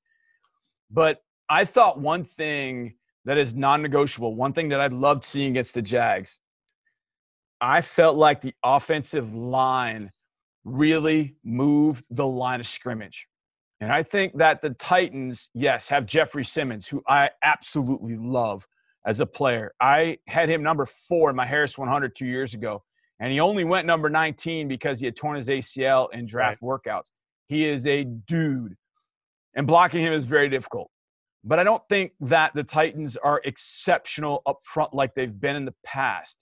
But 0.89 1.21
I 1.49 1.65
thought 1.65 1.99
one 1.99 2.25
thing 2.25 2.95
that 3.25 3.37
is 3.37 3.53
non-negotiable, 3.53 4.35
one 4.35 4.53
thing 4.53 4.69
that 4.69 4.81
I 4.81 4.87
loved 4.87 5.23
seeing 5.23 5.51
against 5.51 5.75
the 5.75 5.81
Jags, 5.81 6.39
I 7.61 7.81
felt 7.81 8.17
like 8.17 8.41
the 8.41 8.55
offensive 8.63 9.35
line 9.35 10.11
really 10.63 11.35
moved 11.43 12.05
the 12.09 12.25
line 12.25 12.59
of 12.59 12.67
scrimmage. 12.67 13.27
And 13.79 13.91
I 13.91 14.03
think 14.03 14.37
that 14.37 14.61
the 14.61 14.71
Titans, 14.71 15.49
yes, 15.55 15.87
have 15.87 16.05
Jeffery 16.05 16.45
Simmons, 16.45 16.87
who 16.87 17.01
I 17.07 17.31
absolutely 17.43 18.15
love 18.15 18.67
as 19.05 19.19
a 19.19 19.25
player. 19.25 19.73
I 19.81 20.19
had 20.27 20.49
him 20.49 20.61
number 20.61 20.87
four 21.09 21.31
in 21.31 21.35
my 21.35 21.45
Harris 21.45 21.77
100 21.77 22.15
two 22.15 22.27
years 22.27 22.53
ago, 22.53 22.83
and 23.19 23.31
he 23.31 23.39
only 23.39 23.63
went 23.63 23.87
number 23.87 24.09
19 24.09 24.67
because 24.67 24.99
he 24.99 25.05
had 25.05 25.15
torn 25.15 25.37
his 25.37 25.47
ACL 25.47 26.13
in 26.13 26.27
draft 26.27 26.61
right. 26.61 26.79
workouts. 26.85 27.09
He 27.47 27.65
is 27.65 27.87
a 27.87 28.03
dude, 28.03 28.75
and 29.55 29.65
blocking 29.65 30.01
him 30.01 30.13
is 30.13 30.25
very 30.25 30.47
difficult. 30.47 30.91
But 31.43 31.57
I 31.57 31.63
don't 31.63 31.81
think 31.89 32.13
that 32.21 32.53
the 32.53 32.63
Titans 32.63 33.17
are 33.17 33.41
exceptional 33.43 34.43
up 34.45 34.59
front 34.63 34.93
like 34.93 35.15
they've 35.15 35.39
been 35.39 35.55
in 35.55 35.65
the 35.65 35.73
past. 35.83 36.37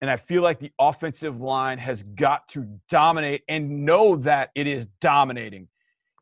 And 0.00 0.10
I 0.10 0.16
feel 0.16 0.42
like 0.42 0.60
the 0.60 0.70
offensive 0.78 1.40
line 1.40 1.78
has 1.78 2.02
got 2.02 2.46
to 2.48 2.66
dominate 2.88 3.42
and 3.48 3.84
know 3.84 4.16
that 4.16 4.50
it 4.54 4.66
is 4.66 4.86
dominating. 5.00 5.68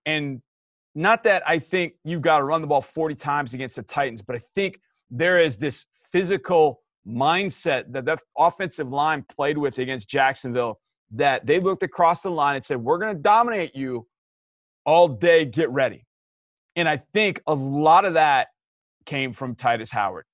And 0.07 0.41
not 0.95 1.25
that 1.25 1.43
I 1.47 1.59
think 1.59 1.95
you've 2.05 2.23
got 2.23 2.39
to 2.39 2.45
run 2.45 2.63
the 2.63 2.67
ball 2.67 2.81
40 2.81 3.15
times 3.17 3.53
against 3.53 3.77
the 3.77 3.83
Titans, 3.83 4.23
but 4.23 4.37
I 4.37 4.41
think 4.55 4.81
there 5.11 5.41
is 5.41 5.59
this 5.59 5.85
physical 6.11 6.81
mindset 7.07 7.93
that 7.93 8.07
the 8.07 8.17
offensive 8.37 8.89
line 8.89 9.25
played 9.29 9.59
with 9.59 9.79
against 9.79 10.09
Jacksonville 10.09 10.81
that 11.13 11.47
they 11.47 11.61
looked 11.61 11.83
across 11.83 12.23
the 12.23 12.31
line 12.31 12.57
and 12.57 12.65
said, 12.65 12.79
We're 12.79 12.99
going 12.99 13.15
to 13.15 13.23
dominate 13.23 13.77
you 13.77 14.07
all 14.85 15.07
day. 15.07 15.45
Get 15.45 15.71
ready. 15.71 16.07
And 16.75 16.89
I 16.89 17.03
think 17.13 17.41
a 17.47 17.55
lot 17.55 18.05
of 18.05 18.15
that 18.15 18.49
came 19.05 19.33
from 19.33 19.55
Tytus 19.55 19.91
Howard. 19.91 20.25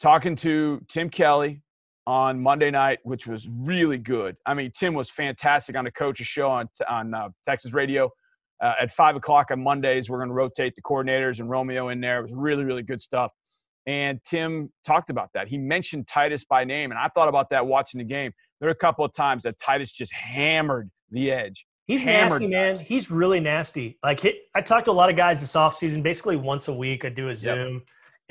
Talking 0.00 0.36
to 0.36 0.80
Tim 0.88 1.08
Kelly 1.08 1.62
on 2.06 2.42
Monday 2.42 2.70
night, 2.70 2.98
which 3.04 3.26
was 3.26 3.48
really 3.48 3.98
good. 3.98 4.36
I 4.46 4.54
mean, 4.54 4.72
Tim 4.76 4.94
was 4.94 5.10
fantastic 5.10 5.76
on 5.76 5.84
the 5.84 5.90
coach's 5.90 6.26
show 6.26 6.48
on, 6.48 6.68
on 6.88 7.14
uh, 7.14 7.28
Texas 7.46 7.72
radio. 7.72 8.10
Uh, 8.62 8.74
at 8.80 8.92
five 8.92 9.16
o'clock 9.16 9.50
on 9.50 9.62
Mondays, 9.62 10.08
we're 10.08 10.18
going 10.18 10.28
to 10.28 10.34
rotate 10.34 10.74
the 10.76 10.82
coordinators 10.82 11.40
and 11.40 11.50
Romeo 11.50 11.88
in 11.88 12.00
there. 12.00 12.20
It 12.20 12.22
was 12.22 12.32
really, 12.32 12.64
really 12.64 12.82
good 12.82 13.02
stuff. 13.02 13.32
And 13.86 14.20
Tim 14.24 14.70
talked 14.86 15.10
about 15.10 15.30
that. 15.34 15.48
He 15.48 15.58
mentioned 15.58 16.06
Tytus 16.06 16.46
by 16.48 16.62
name, 16.62 16.92
and 16.92 16.98
I 16.98 17.08
thought 17.08 17.28
about 17.28 17.50
that 17.50 17.66
watching 17.66 17.98
the 17.98 18.04
game. 18.04 18.32
There 18.60 18.68
were 18.68 18.72
a 18.72 18.76
couple 18.76 19.04
of 19.04 19.12
times 19.12 19.42
that 19.42 19.58
Tytus 19.58 19.92
just 19.92 20.12
hammered 20.12 20.88
the 21.10 21.32
edge. 21.32 21.66
He's 21.86 22.04
nasty, 22.04 22.46
man. 22.46 22.78
He's 22.78 23.10
really 23.10 23.40
nasty. 23.40 23.98
Like 24.04 24.24
I 24.54 24.60
talked 24.60 24.84
to 24.84 24.92
a 24.92 24.92
lot 24.92 25.10
of 25.10 25.16
guys 25.16 25.40
this 25.40 25.54
offseason, 25.54 26.02
basically 26.02 26.36
once 26.36 26.68
a 26.68 26.72
week. 26.72 27.04
I 27.04 27.08
do 27.08 27.30
a 27.30 27.34
Zoom, 27.34 27.74
yep. 27.74 27.82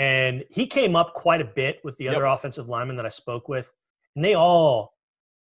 And 0.02 0.44
he 0.50 0.66
came 0.66 0.96
up 0.96 1.14
quite 1.14 1.42
a 1.42 1.46
bit 1.46 1.80
with 1.84 1.96
the 1.98 2.10
other 2.10 2.26
yep. 2.26 2.34
offensive 2.36 2.68
linemen 2.68 2.96
that 2.96 3.06
I 3.06 3.10
spoke 3.10 3.48
with, 3.48 3.72
and 4.16 4.26
they 4.26 4.34
all, 4.34 4.96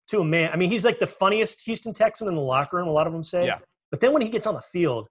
to 0.08 0.20
a 0.20 0.24
man. 0.24 0.50
I 0.50 0.56
mean, 0.56 0.70
he's 0.70 0.82
like 0.82 0.98
the 0.98 1.06
funniest 1.06 1.60
Houston 1.66 1.92
Texan 1.92 2.26
in 2.26 2.34
the 2.34 2.40
locker 2.40 2.78
room. 2.78 2.88
A 2.88 2.90
lot 2.90 3.06
of 3.06 3.12
them 3.12 3.22
say. 3.22 3.44
Yeah. 3.44 3.58
But 3.90 4.00
then 4.00 4.14
when 4.14 4.22
he 4.22 4.30
gets 4.30 4.46
on 4.46 4.54
the 4.54 4.62
field, 4.62 5.08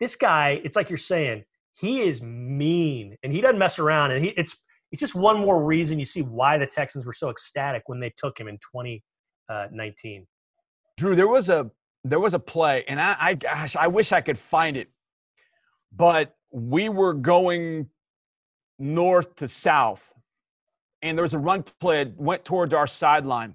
this 0.00 0.16
guy, 0.16 0.60
it's 0.64 0.74
like 0.74 0.90
you're 0.90 0.96
saying, 0.96 1.44
he 1.74 2.00
is 2.00 2.20
mean 2.22 3.16
and 3.22 3.32
he 3.32 3.40
doesn't 3.40 3.58
mess 3.58 3.78
around. 3.78 4.10
And 4.10 4.24
he, 4.24 4.30
it's 4.30 4.56
it's 4.90 4.98
just 4.98 5.14
one 5.14 5.38
more 5.38 5.62
reason 5.62 6.00
you 6.00 6.04
see 6.04 6.22
why 6.22 6.58
the 6.58 6.66
Texans 6.66 7.06
were 7.06 7.12
so 7.12 7.30
ecstatic 7.30 7.84
when 7.86 8.00
they 8.00 8.12
took 8.16 8.36
him 8.36 8.48
in 8.48 8.56
2019. 8.56 10.22
Uh, 10.22 10.24
Drew, 10.96 11.14
there 11.14 11.28
was 11.28 11.50
a 11.50 11.70
there 12.02 12.18
was 12.18 12.34
a 12.34 12.40
play, 12.40 12.84
and 12.88 13.00
I, 13.00 13.16
I 13.20 13.34
gosh, 13.34 13.76
I 13.76 13.86
wish 13.86 14.10
I 14.10 14.22
could 14.22 14.38
find 14.38 14.76
it, 14.76 14.88
but 15.94 16.34
we 16.50 16.88
were 16.88 17.14
going 17.14 17.88
north 18.78 19.34
to 19.36 19.48
south, 19.48 20.02
and 21.02 21.16
there 21.16 21.22
was 21.22 21.34
a 21.34 21.38
run 21.38 21.64
play 21.80 22.04
that 22.04 22.16
went 22.16 22.44
towards 22.44 22.74
our 22.74 22.86
sideline. 22.86 23.54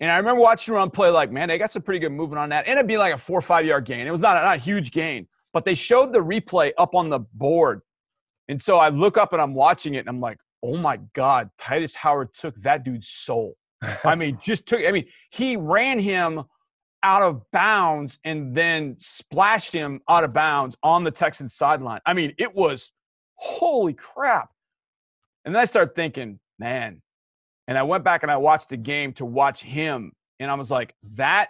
And 0.00 0.10
I 0.10 0.16
remember 0.16 0.40
watching 0.40 0.72
the 0.72 0.78
run 0.78 0.90
play, 0.90 1.10
like, 1.10 1.30
man, 1.30 1.48
they 1.48 1.58
got 1.58 1.72
some 1.72 1.82
pretty 1.82 2.00
good 2.00 2.12
movement 2.12 2.38
on 2.38 2.48
that. 2.50 2.66
And 2.66 2.78
it'd 2.78 2.88
be 2.88 2.96
like 2.96 3.14
a 3.14 3.18
four 3.18 3.38
or 3.38 3.42
five 3.42 3.66
yard 3.66 3.84
gain. 3.84 4.06
It 4.06 4.10
was 4.10 4.20
not 4.20 4.36
a, 4.36 4.40
not 4.40 4.56
a 4.56 4.60
huge 4.60 4.92
gain, 4.92 5.26
but 5.52 5.64
they 5.64 5.74
showed 5.74 6.12
the 6.12 6.18
replay 6.18 6.72
up 6.78 6.94
on 6.94 7.10
the 7.10 7.20
board. 7.34 7.82
And 8.48 8.60
so 8.60 8.78
I 8.78 8.88
look 8.88 9.18
up 9.18 9.32
and 9.32 9.42
I'm 9.42 9.54
watching 9.54 9.94
it, 9.94 9.98
and 9.98 10.08
I'm 10.08 10.20
like, 10.20 10.38
oh 10.62 10.76
my 10.76 10.98
God, 11.14 11.50
Tytus 11.60 11.94
Howard 11.94 12.34
took 12.34 12.60
that 12.62 12.82
dude's 12.82 13.08
soul. 13.08 13.56
I 14.04 14.14
mean, 14.14 14.38
just 14.44 14.66
took, 14.66 14.80
I 14.86 14.90
mean, 14.90 15.06
he 15.30 15.56
ran 15.56 15.98
him 15.98 16.42
out 17.02 17.22
of 17.22 17.42
bounds 17.50 18.18
and 18.24 18.54
then 18.54 18.96
splashed 18.98 19.72
him 19.72 20.00
out 20.08 20.24
of 20.24 20.32
bounds 20.32 20.76
on 20.82 21.04
the 21.04 21.10
Texans 21.10 21.54
sideline. 21.54 22.00
I 22.04 22.12
mean, 22.12 22.34
it 22.38 22.54
was 22.54 22.90
holy 23.40 23.94
crap. 23.94 24.50
And 25.44 25.54
then 25.54 25.60
I 25.60 25.64
started 25.64 25.94
thinking, 25.94 26.38
man, 26.58 27.00
and 27.68 27.78
I 27.78 27.82
went 27.82 28.04
back 28.04 28.22
and 28.22 28.30
I 28.30 28.36
watched 28.36 28.68
the 28.68 28.76
game 28.76 29.12
to 29.14 29.24
watch 29.24 29.62
him. 29.62 30.12
And 30.38 30.50
I 30.50 30.54
was 30.54 30.70
like, 30.70 30.94
that, 31.16 31.48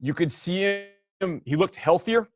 you 0.00 0.14
could 0.14 0.32
see 0.32 0.84
him. 1.20 1.42
He 1.44 1.56
looked 1.56 1.76
healthier. 1.76 2.28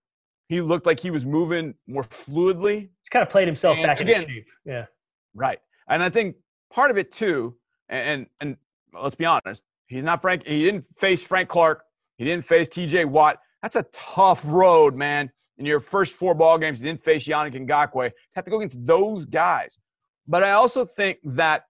He 0.49 0.61
looked 0.61 0.87
like 0.87 0.99
he 0.99 1.11
was 1.11 1.25
moving 1.25 1.75
more 1.87 2.05
fluidly. 2.05 2.89
He's 3.01 3.09
kind 3.11 3.23
of 3.23 3.29
played 3.29 3.47
himself 3.47 3.77
and 3.77 3.87
back 3.87 4.01
again, 4.01 4.23
into 4.23 4.29
shape. 4.29 4.47
Yeah. 4.65 4.87
Right. 5.35 5.61
And 5.89 6.03
I 6.03 6.11
think 6.11 6.37
part 6.73 6.91
of 6.91 6.99
it 6.99 7.13
too, 7.13 7.57
and, 7.89 8.09
and, 8.09 8.27
and 8.41 8.57
let's 9.03 9.15
be 9.15 9.25
honest, 9.25 9.63
he's 9.87 10.03
not 10.03 10.23
Frank. 10.23 10.45
He 10.47 10.65
didn't 10.65 10.85
face 10.99 11.23
Frank 11.23 11.49
Clark 11.49 11.85
he 12.21 12.27
didn't 12.27 12.45
face 12.45 12.69
TJ 12.69 13.07
Watt. 13.07 13.39
That's 13.63 13.77
a 13.77 13.87
tough 13.93 14.43
road, 14.45 14.95
man. 14.95 15.31
In 15.61 15.67
your 15.67 15.79
first 15.79 16.15
four 16.15 16.33
ball 16.33 16.57
games, 16.57 16.81
didn't 16.81 17.05
face 17.05 17.27
Yannick 17.29 17.55
Ngakoue. 17.55 18.07
You 18.07 18.11
have 18.35 18.47
to 18.47 18.51
go 18.51 18.57
against 18.57 18.85
those 18.85 19.27
guys. 19.27 19.79
But 20.27 20.43
I 20.43 20.53
also 20.53 20.87
think 20.87 21.19
that 21.23 21.65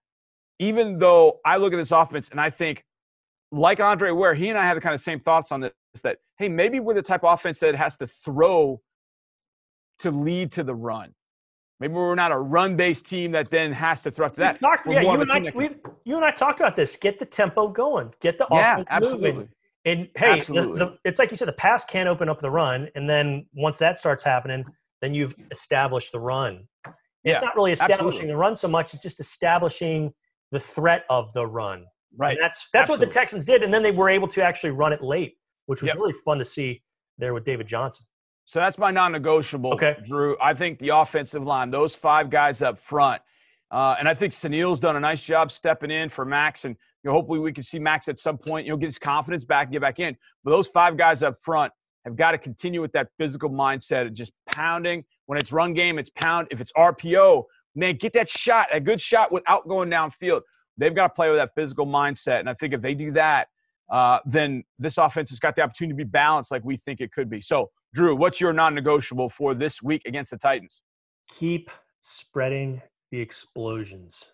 even 0.59 0.97
though 0.97 1.41
I 1.45 1.57
look 1.57 1.73
at 1.73 1.75
this 1.75 1.91
offense 1.91 2.29
and 2.29 2.39
I 2.39 2.51
think, 2.51 2.85
like 3.51 3.81
Andre 3.81 4.11
Ware, 4.11 4.33
he 4.33 4.47
and 4.47 4.57
I 4.57 4.63
have 4.63 4.75
the 4.75 4.81
kind 4.81 4.95
of 4.95 5.01
same 5.01 5.19
thoughts 5.19 5.51
on 5.51 5.59
this 5.59 5.73
that, 6.03 6.19
hey, 6.37 6.47
maybe 6.47 6.79
we're 6.79 6.93
the 6.93 7.01
type 7.01 7.25
of 7.25 7.33
offense 7.33 7.59
that 7.59 7.75
has 7.75 7.97
to 7.97 8.07
throw 8.07 8.81
to 9.99 10.09
lead 10.09 10.53
to 10.53 10.63
the 10.63 10.73
run. 10.73 11.13
Maybe 11.81 11.93
we're 11.93 12.15
not 12.15 12.31
a 12.31 12.37
run-based 12.37 13.05
team 13.05 13.31
that 13.33 13.49
then 13.49 13.73
has 13.73 14.03
to 14.03 14.11
throw 14.11 14.29
to 14.29 14.35
that. 14.37 14.61
Talked, 14.61 14.87
yeah, 14.87 15.01
you 15.01 15.09
and, 15.09 15.31
I, 15.31 15.51
we, 15.53 15.71
you 16.05 16.15
and 16.15 16.23
I 16.23 16.31
talked 16.31 16.61
about 16.61 16.77
this. 16.77 16.95
Get 16.95 17.19
the 17.19 17.25
tempo 17.25 17.67
going. 17.67 18.13
Get 18.21 18.37
the 18.37 18.47
yeah, 18.51 18.73
offense 18.73 18.87
absolutely. 18.89 19.31
moving. 19.33 19.49
And 19.85 20.09
hey, 20.15 20.41
the, 20.41 20.53
the, 20.53 20.97
it's 21.03 21.17
like 21.17 21.31
you 21.31 21.37
said, 21.37 21.47
the 21.47 21.53
pass 21.53 21.83
can't 21.83 22.07
open 22.07 22.29
up 22.29 22.39
the 22.39 22.51
run, 22.51 22.89
and 22.95 23.09
then 23.09 23.47
once 23.53 23.79
that 23.79 23.97
starts 23.97 24.23
happening, 24.23 24.63
then 25.01 25.13
you've 25.13 25.33
established 25.49 26.11
the 26.11 26.19
run. 26.19 26.67
Yeah, 27.23 27.33
it's 27.33 27.41
not 27.41 27.55
really 27.55 27.71
establishing 27.71 28.07
absolutely. 28.07 28.27
the 28.27 28.37
run 28.37 28.55
so 28.55 28.67
much; 28.67 28.93
it's 28.93 29.01
just 29.01 29.19
establishing 29.19 30.13
the 30.51 30.59
threat 30.59 31.05
of 31.09 31.33
the 31.33 31.45
run. 31.45 31.85
Right. 32.17 32.31
And 32.31 32.43
that's 32.43 32.67
that's 32.73 32.83
absolutely. 32.83 33.05
what 33.05 33.13
the 33.13 33.19
Texans 33.19 33.45
did, 33.45 33.63
and 33.63 33.73
then 33.73 33.83
they 33.83 33.91
were 33.91 34.09
able 34.09 34.27
to 34.29 34.43
actually 34.43 34.71
run 34.71 34.93
it 34.93 35.01
late, 35.01 35.33
which 35.65 35.81
was 35.81 35.89
yep. 35.89 35.97
really 35.97 36.13
fun 36.25 36.37
to 36.39 36.45
see 36.45 36.83
there 37.17 37.33
with 37.33 37.43
David 37.43 37.67
Johnson. 37.67 38.05
So 38.45 38.59
that's 38.59 38.77
my 38.77 38.91
non-negotiable, 38.91 39.73
okay. 39.73 39.95
Drew. 40.05 40.35
I 40.41 40.53
think 40.53 40.79
the 40.79 40.89
offensive 40.89 41.43
line, 41.43 41.71
those 41.71 41.95
five 41.95 42.29
guys 42.29 42.61
up 42.61 42.79
front, 42.79 43.21
uh, 43.69 43.95
and 43.97 44.09
I 44.09 44.13
think 44.13 44.33
Sunil's 44.33 44.79
done 44.79 44.97
a 44.97 44.99
nice 44.99 45.21
job 45.21 45.51
stepping 45.51 45.89
in 45.89 46.09
for 46.09 46.25
Max, 46.25 46.65
and 46.65 46.75
you 47.03 47.09
know, 47.09 47.13
hopefully 47.13 47.39
we 47.39 47.51
can 47.51 47.63
see 47.63 47.79
Max 47.79 48.07
at 48.07 48.19
some 48.19 48.37
point, 48.37 48.65
you 48.65 48.71
know, 48.71 48.77
get 48.77 48.87
his 48.87 48.99
confidence 48.99 49.45
back 49.45 49.67
and 49.67 49.73
get 49.73 49.81
back 49.81 49.99
in. 49.99 50.15
But 50.43 50.51
those 50.51 50.67
five 50.67 50.97
guys 50.97 51.23
up 51.23 51.35
front 51.41 51.73
have 52.05 52.15
got 52.15 52.31
to 52.31 52.37
continue 52.37 52.81
with 52.81 52.91
that 52.93 53.07
physical 53.17 53.49
mindset 53.49 54.07
of 54.07 54.13
just 54.13 54.31
pounding. 54.47 55.03
When 55.25 55.39
it's 55.39 55.51
run 55.51 55.73
game, 55.73 55.99
it's 55.99 56.09
pound. 56.11 56.47
If 56.51 56.61
it's 56.61 56.71
RPO, 56.73 57.43
man, 57.75 57.95
get 57.95 58.13
that 58.13 58.29
shot, 58.29 58.67
a 58.71 58.79
good 58.79 59.01
shot 59.01 59.31
without 59.31 59.67
going 59.67 59.89
downfield. 59.89 60.41
They've 60.77 60.93
got 60.93 61.07
to 61.07 61.13
play 61.13 61.29
with 61.29 61.39
that 61.39 61.51
physical 61.55 61.85
mindset, 61.85 62.39
and 62.39 62.49
I 62.49 62.53
think 62.55 62.73
if 62.73 62.81
they 62.81 62.93
do 62.93 63.11
that, 63.13 63.47
uh, 63.91 64.19
then 64.25 64.63
this 64.79 64.97
offense 64.97 65.29
has 65.29 65.39
got 65.39 65.55
the 65.55 65.61
opportunity 65.61 65.93
to 65.93 66.05
be 66.05 66.09
balanced 66.09 66.49
like 66.49 66.63
we 66.63 66.77
think 66.77 67.01
it 67.01 67.11
could 67.11 67.29
be. 67.29 67.41
So 67.41 67.69
Drew, 67.93 68.15
what's 68.15 68.39
your 68.39 68.53
non-negotiable 68.53 69.29
for 69.29 69.53
this 69.53 69.81
week 69.81 70.01
against 70.05 70.31
the 70.31 70.37
Titans? 70.37 70.81
Keep 71.29 71.69
spreading 71.99 72.81
the 73.11 73.19
explosions. 73.19 74.31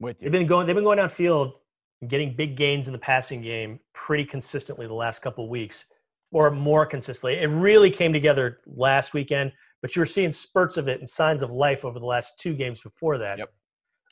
With 0.00 0.16
you. 0.20 0.24
They've 0.30 0.40
been 0.40 0.46
going. 0.46 0.66
They've 0.66 0.74
been 0.74 0.84
going 0.84 0.98
downfield 0.98 1.52
and 2.00 2.10
getting 2.10 2.34
big 2.34 2.56
gains 2.56 2.88
in 2.88 2.92
the 2.92 2.98
passing 2.98 3.42
game 3.42 3.78
pretty 3.92 4.24
consistently 4.24 4.86
the 4.86 4.94
last 4.94 5.20
couple 5.20 5.44
of 5.44 5.50
weeks, 5.50 5.84
or 6.32 6.50
more 6.50 6.86
consistently. 6.86 7.38
It 7.38 7.46
really 7.46 7.90
came 7.90 8.12
together 8.12 8.60
last 8.66 9.12
weekend, 9.12 9.52
but 9.82 9.94
you 9.94 10.00
were 10.00 10.06
seeing 10.06 10.32
spurts 10.32 10.76
of 10.76 10.88
it 10.88 11.00
and 11.00 11.08
signs 11.08 11.42
of 11.42 11.50
life 11.50 11.84
over 11.84 11.98
the 11.98 12.06
last 12.06 12.38
two 12.38 12.54
games 12.54 12.80
before 12.80 13.18
that. 13.18 13.38
Yep. 13.38 13.52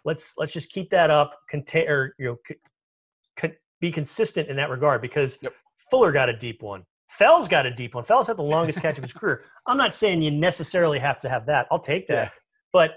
Let's 0.05 0.35
let's 0.37 0.53
just 0.53 0.71
keep 0.71 0.91
that 0.91 1.11
up. 1.11 1.39
Contain 1.49 1.89
or 1.89 2.15
you 2.19 2.27
know, 2.27 2.37
c- 2.47 3.53
be 3.81 3.91
consistent 3.91 4.49
in 4.49 4.57
that 4.57 4.71
regard 4.71 5.01
because 5.01 5.39
yep. 5.41 5.53
Fuller 5.91 6.13
got 6.13 6.29
a 6.29 6.37
deep 6.37 6.63
one. 6.63 6.85
Fells 7.09 7.49
got 7.49 7.65
a 7.65 7.71
deep 7.71 7.95
one. 7.95 8.05
Fells 8.05 8.27
had 8.27 8.37
the 8.37 8.43
longest 8.43 8.81
catch 8.81 8.99
of 8.99 9.03
his 9.03 9.13
career. 9.13 9.43
I'm 9.67 9.79
not 9.79 9.95
saying 9.95 10.21
you 10.21 10.31
necessarily 10.31 10.99
have 10.99 11.21
to 11.23 11.29
have 11.29 11.47
that. 11.47 11.67
I'll 11.71 11.79
take 11.79 12.07
that. 12.09 12.13
Yeah. 12.13 12.31
But 12.73 12.93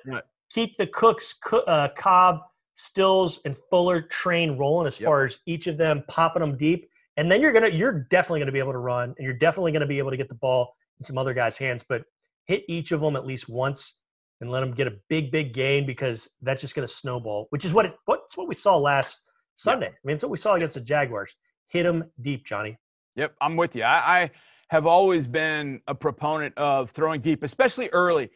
keep 0.50 0.75
the 0.77 0.88
Cooks, 0.88 1.33
uh, 1.53 1.88
Cobb, 1.95 2.41
Stills, 2.74 3.42
and 3.46 3.56
Fuller 3.70 4.01
train 4.01 4.58
rolling 4.58 4.88
as 4.88 5.00
yep. 5.00 5.08
far 5.08 5.25
as 5.25 5.40
each 5.46 5.68
of 5.68 5.78
them 5.78 6.04
popping 6.08 6.42
them 6.42 6.58
deep. 6.58 6.90
And 7.18 7.30
then 7.30 7.42
you're 7.42 7.51
gonna 7.51 7.70
you're 7.70 8.08
definitely 8.10 8.40
gonna 8.40 8.51
be 8.51 8.60
able 8.60 8.72
to 8.72 8.78
run, 8.78 9.13
and 9.18 9.25
you're 9.25 9.34
definitely 9.34 9.72
gonna 9.72 9.86
be 9.86 10.00
able 10.00 10.12
to 10.12 10.18
get 10.18 10.30
the 10.30 10.36
ball 10.36 10.74
in 11.00 11.06
some 11.06 11.18
other 11.18 11.34
guys' 11.34 11.58
hands. 11.58 11.84
But 11.88 12.04
hit 12.46 12.63
each 12.68 12.92
of 12.92 13.01
them 13.01 13.16
at 13.16 13.25
least 13.25 13.50
once 13.50 13.98
and 14.40 14.50
let 14.50 14.62
them 14.62 14.74
get 14.74 14.88
a 14.88 14.94
big, 15.10 15.32
big 15.32 15.54
gain 15.54 15.86
because 15.86 16.30
that's 16.42 16.62
just 16.62 16.74
gonna 16.74 16.88
snowball. 16.88 17.48
Which 17.50 17.66
is 17.66 17.74
what 17.74 17.86
it, 17.86 17.94
what's 18.06 18.38
what 18.38 18.48
we 18.48 18.56
saw 18.56 18.78
last 18.78 19.20
Sunday. 19.56 19.88
I 19.88 20.00
mean, 20.04 20.16
it's 20.16 20.24
what 20.24 20.32
we 20.32 20.38
saw 20.38 20.56
against 20.56 20.75
the 20.75 20.82
Jaguars. 20.82 21.36
Hit 21.68 21.84
them 21.84 22.06
deep, 22.22 22.46
Johnny. 22.46 22.78
Yep, 23.16 23.36
I'm 23.42 23.56
with 23.56 23.75
you. 23.75 23.84
I, 23.84 24.22
I, 24.22 24.32
have 24.70 24.86
always 24.86 25.28
been 25.28 25.82
a 25.88 25.94
proponent 25.94 26.58
of 26.58 26.92
throwing 26.92 27.20
deep, 27.20 27.44
especially 27.44 27.90
early. 27.90 28.30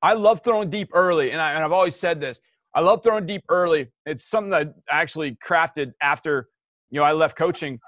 I 0.00 0.12
love 0.12 0.40
throwing 0.44 0.70
deep 0.70 0.90
early, 0.94 1.32
and, 1.32 1.40
I, 1.40 1.54
and 1.54 1.64
I've 1.64 1.72
always 1.72 1.96
said 1.96 2.20
this. 2.20 2.40
I 2.74 2.80
love 2.80 3.02
throwing 3.02 3.26
deep 3.26 3.42
early. 3.48 3.88
It's 4.06 4.28
something 4.28 4.50
that 4.50 4.74
I 4.90 5.00
actually 5.00 5.36
crafted 5.44 5.92
after, 6.02 6.48
you 6.90 7.00
know, 7.00 7.04
I 7.04 7.12
left 7.12 7.36
coaching, 7.36 7.80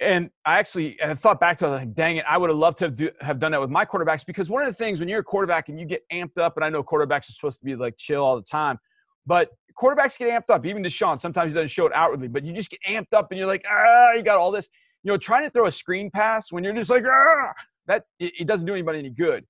and 0.00 0.30
I 0.44 0.58
actually 0.58 0.96
have 1.00 1.20
thought 1.20 1.40
back 1.40 1.58
to 1.58 1.68
like, 1.68 1.94
dang 1.94 2.18
it, 2.18 2.24
I 2.28 2.38
would 2.38 2.50
have 2.50 2.58
loved 2.58 2.78
to 2.78 2.86
have, 2.86 2.96
do, 2.96 3.10
have 3.20 3.38
done 3.38 3.52
that 3.52 3.60
with 3.60 3.70
my 3.70 3.84
quarterbacks 3.84 4.24
because 4.24 4.48
one 4.48 4.62
of 4.62 4.68
the 4.68 4.74
things 4.74 5.00
when 5.00 5.08
you're 5.08 5.20
a 5.20 5.24
quarterback 5.24 5.68
and 5.68 5.78
you 5.78 5.86
get 5.86 6.02
amped 6.12 6.38
up, 6.38 6.56
and 6.56 6.64
I 6.64 6.68
know 6.68 6.82
quarterbacks 6.82 7.28
are 7.28 7.32
supposed 7.32 7.58
to 7.58 7.64
be 7.64 7.74
like 7.74 7.96
chill 7.96 8.22
all 8.22 8.36
the 8.36 8.42
time, 8.42 8.78
but 9.26 9.50
quarterbacks 9.80 10.18
get 10.18 10.30
amped 10.30 10.54
up. 10.54 10.66
Even 10.66 10.82
Deshaun, 10.82 11.20
sometimes 11.20 11.52
he 11.52 11.54
doesn't 11.54 11.68
show 11.68 11.86
it 11.86 11.92
outwardly, 11.94 12.28
but 12.28 12.44
you 12.44 12.52
just 12.52 12.70
get 12.70 12.80
amped 12.88 13.12
up 13.12 13.30
and 13.30 13.38
you're 13.38 13.46
like, 13.46 13.64
ah, 13.70 14.12
you 14.12 14.22
got 14.22 14.38
all 14.38 14.50
this 14.50 14.68
you 15.02 15.12
know, 15.12 15.16
trying 15.16 15.44
to 15.44 15.50
throw 15.50 15.66
a 15.66 15.72
screen 15.72 16.10
pass 16.10 16.50
when 16.50 16.64
you're 16.64 16.74
just 16.74 16.90
like, 16.90 17.04
ah, 17.06 17.52
that 17.86 18.04
it, 18.18 18.32
it, 18.40 18.46
doesn't 18.46 18.66
do 18.66 18.72
anybody 18.72 18.98
any 18.98 19.10
good. 19.10 19.44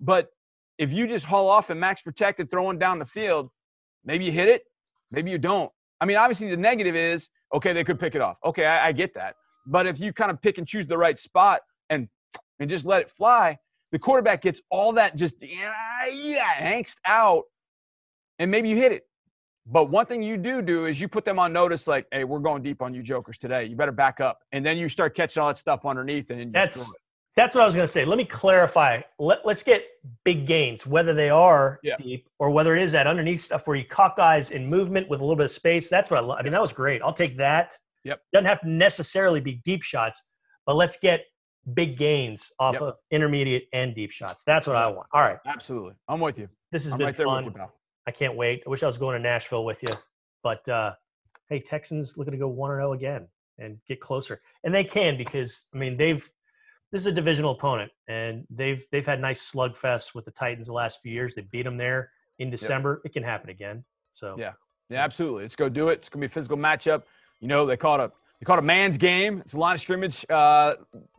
But 0.00 0.28
if 0.76 0.92
you 0.92 1.06
just 1.06 1.24
haul 1.24 1.48
off 1.48 1.70
and 1.70 1.80
max 1.80 2.02
protected 2.02 2.50
throwing 2.50 2.78
down 2.78 2.98
the 2.98 3.06
field, 3.06 3.50
maybe 4.04 4.24
you 4.24 4.32
hit 4.32 4.48
it, 4.48 4.62
maybe 5.10 5.30
you 5.30 5.38
don't. 5.38 5.70
I 6.00 6.04
mean, 6.04 6.16
obviously 6.16 6.50
the 6.50 6.56
negative 6.56 6.96
is 6.96 7.28
okay, 7.54 7.72
they 7.72 7.84
could 7.84 7.98
pick 7.98 8.14
it 8.14 8.20
off. 8.20 8.36
Okay, 8.44 8.64
I, 8.64 8.88
I 8.88 8.92
get 8.92 9.14
that. 9.14 9.34
But 9.66 9.86
if 9.86 9.98
you 10.00 10.12
kind 10.12 10.30
of 10.30 10.40
pick 10.40 10.58
and 10.58 10.66
choose 10.66 10.86
the 10.86 10.98
right 10.98 11.18
spot 11.18 11.60
and 11.90 12.08
and 12.60 12.68
just 12.68 12.84
let 12.84 13.02
it 13.02 13.10
fly, 13.10 13.58
the 13.92 13.98
quarterback 13.98 14.42
gets 14.42 14.60
all 14.70 14.92
that 14.94 15.16
just 15.16 15.42
yeah, 15.42 16.06
yeah 16.06 16.54
angst 16.60 16.96
out, 17.06 17.44
and 18.38 18.50
maybe 18.50 18.68
you 18.68 18.76
hit 18.76 18.92
it. 18.92 19.06
But 19.70 19.90
one 19.90 20.06
thing 20.06 20.22
you 20.22 20.38
do 20.38 20.62
do 20.62 20.86
is 20.86 20.98
you 20.98 21.08
put 21.08 21.26
them 21.26 21.38
on 21.38 21.52
notice, 21.52 21.86
like, 21.86 22.06
"Hey, 22.10 22.24
we're 22.24 22.38
going 22.38 22.62
deep 22.62 22.80
on 22.80 22.94
you, 22.94 23.02
jokers 23.02 23.36
today. 23.36 23.64
You 23.64 23.76
better 23.76 23.92
back 23.92 24.20
up." 24.20 24.40
And 24.52 24.64
then 24.64 24.78
you 24.78 24.88
start 24.88 25.14
catching 25.14 25.42
all 25.42 25.48
that 25.48 25.58
stuff 25.58 25.84
underneath, 25.84 26.30
and 26.30 26.52
that's 26.52 26.90
that's 27.38 27.54
what 27.54 27.62
I 27.62 27.64
was 27.64 27.74
going 27.74 27.84
to 27.84 27.92
say. 27.92 28.04
Let 28.04 28.18
me 28.18 28.24
clarify. 28.24 29.00
Let, 29.18 29.46
us 29.46 29.62
get 29.62 29.84
big 30.24 30.46
gains, 30.46 30.86
whether 30.86 31.14
they 31.14 31.30
are 31.30 31.78
yeah. 31.82 31.94
deep 31.96 32.28
or 32.38 32.50
whether 32.50 32.74
it 32.74 32.82
is 32.82 32.92
that 32.92 33.06
underneath 33.06 33.40
stuff 33.42 33.66
where 33.66 33.76
you 33.76 33.84
cock 33.84 34.18
eyes 34.18 34.50
in 34.50 34.66
movement 34.66 35.08
with 35.08 35.20
a 35.20 35.22
little 35.22 35.36
bit 35.36 35.44
of 35.44 35.50
space. 35.50 35.88
That's 35.88 36.10
what 36.10 36.18
I 36.18 36.22
love. 36.22 36.38
I 36.40 36.42
mean, 36.42 36.52
that 36.52 36.60
was 36.60 36.72
great. 36.72 37.00
I'll 37.00 37.12
take 37.12 37.36
that. 37.36 37.76
Yep. 38.04 38.20
Doesn't 38.32 38.46
have 38.46 38.60
to 38.62 38.68
necessarily 38.68 39.40
be 39.40 39.60
deep 39.64 39.82
shots, 39.82 40.22
but 40.66 40.74
let's 40.74 40.98
get 40.98 41.22
big 41.74 41.96
gains 41.96 42.50
off 42.58 42.74
yep. 42.74 42.82
of 42.82 42.94
intermediate 43.10 43.68
and 43.72 43.94
deep 43.94 44.10
shots. 44.10 44.42
That's 44.44 44.66
what 44.66 44.76
I 44.76 44.88
want. 44.88 45.06
All 45.12 45.20
right. 45.20 45.38
Absolutely. 45.46 45.94
I'm 46.08 46.20
with 46.20 46.38
you. 46.38 46.48
This 46.72 46.84
has 46.84 46.92
I'm 46.92 46.98
been 46.98 47.06
right 47.06 47.16
fun. 47.16 47.44
You, 47.44 47.54
I 48.06 48.10
can't 48.10 48.36
wait. 48.36 48.62
I 48.66 48.70
wish 48.70 48.82
I 48.82 48.86
was 48.86 48.98
going 48.98 49.16
to 49.16 49.22
Nashville 49.22 49.64
with 49.64 49.82
you, 49.82 49.90
but 50.42 50.68
uh, 50.68 50.94
hey, 51.48 51.60
Texans 51.60 52.16
looking 52.16 52.32
to 52.32 52.38
go 52.38 52.48
one 52.48 52.70
and 52.70 52.78
zero 52.78 52.94
again 52.94 53.28
and 53.58 53.78
get 53.86 54.00
closer, 54.00 54.40
and 54.64 54.74
they 54.74 54.84
can 54.84 55.18
because 55.18 55.64
I 55.74 55.78
mean 55.78 55.96
they've 55.96 56.28
this 56.92 57.02
is 57.02 57.06
a 57.06 57.12
divisional 57.12 57.52
opponent, 57.52 57.90
and 58.08 58.44
they've 58.50 58.84
they've 58.90 59.06
had 59.06 59.20
nice 59.20 59.50
slugfest 59.50 60.14
with 60.14 60.24
the 60.24 60.30
Titans 60.30 60.66
the 60.66 60.72
last 60.72 61.00
few 61.02 61.12
years. 61.12 61.34
They 61.34 61.42
beat 61.42 61.64
them 61.64 61.76
there 61.76 62.10
in 62.38 62.50
December. 62.50 63.00
Yep. 63.02 63.10
It 63.10 63.12
can 63.14 63.22
happen 63.22 63.50
again. 63.50 63.84
So 64.12 64.36
yeah, 64.38 64.52
yeah, 64.88 65.04
absolutely. 65.04 65.42
Let's 65.42 65.56
go 65.56 65.68
do 65.68 65.88
it. 65.88 66.00
It's 66.00 66.08
gonna 66.08 66.22
be 66.22 66.26
a 66.26 66.34
physical 66.34 66.56
matchup. 66.56 67.02
You 67.40 67.48
know, 67.48 67.66
they 67.66 67.76
call 67.76 68.00
it 68.00 68.04
a 68.04 68.12
they 68.40 68.44
call 68.44 68.56
it 68.56 68.60
a 68.60 68.62
man's 68.62 68.96
game. 68.96 69.40
It's 69.44 69.54
a 69.54 69.58
line 69.58 69.74
of 69.74 69.80
scrimmage, 69.80 70.24
uh, 70.30 70.74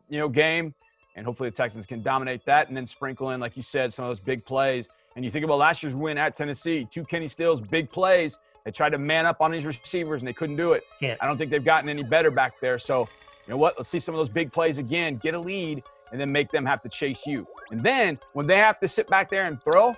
you 0.10 0.20
know, 0.20 0.30
game, 0.30 0.74
and 1.16 1.26
hopefully 1.26 1.50
the 1.50 1.56
Texans 1.56 1.86
can 1.86 2.02
dominate 2.02 2.46
that, 2.46 2.68
and 2.68 2.78
then 2.78 2.88
sprinkle 2.88 3.32
in, 3.32 3.40
like 3.40 3.58
you 3.58 3.64
said, 3.64 3.94
some 3.94 4.06
of 4.06 4.10
those 4.10 4.20
big 4.20 4.46
plays. 4.46 4.88
And 5.16 5.26
you 5.26 5.32
think 5.32 5.44
about 5.44 5.58
last 5.58 5.84
year's 5.84 5.96
win 5.96 6.18
at 6.18 6.36
Tennessee, 6.36 6.88
two 6.92 7.04
Kenny 7.04 7.28
Stills, 7.28 7.62
big 7.62 7.92
plays. 7.92 8.38
They 8.64 8.72
tried 8.72 8.92
to 8.92 8.98
man 8.98 9.26
up 9.26 9.42
on 9.42 9.52
these 9.52 9.66
receivers 9.66 10.22
and 10.22 10.28
they 10.28 10.34
couldn't 10.34 10.56
do 10.56 10.74
it. 10.74 10.84
Can't. 11.00 11.22
I 11.22 11.28
don't 11.28 11.38
think 11.38 11.52
they've 11.52 11.64
gotten 11.64 11.90
any 11.90 12.04
better 12.04 12.30
back 12.30 12.54
there. 12.62 12.78
So, 12.78 13.08
you 13.50 13.56
know 13.56 13.58
what? 13.58 13.74
Let's 13.80 13.90
see 13.90 14.00
some 14.00 14.14
of 14.14 14.20
those 14.20 14.30
big 14.30 14.54
plays 14.54 14.78
again, 14.78 15.16
get 15.16 15.34
a 15.34 15.40
lead, 15.40 15.82
and 16.12 16.22
then 16.22 16.32
make 16.32 16.52
them 16.52 16.68
have 16.68 16.84
to 16.84 16.90
chase 16.90 17.26
you. 17.26 17.48
And 17.72 17.82
then 17.82 18.20
when 18.34 18.46
they 18.46 18.58
have 18.58 18.80
to 18.80 18.88
sit 18.88 19.08
back 19.08 19.28
there 19.32 19.46
and 19.46 19.60
throw, 19.60 19.96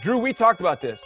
Drew, 0.00 0.18
we 0.18 0.32
talked 0.32 0.60
about 0.60 0.80
this. 0.80 1.02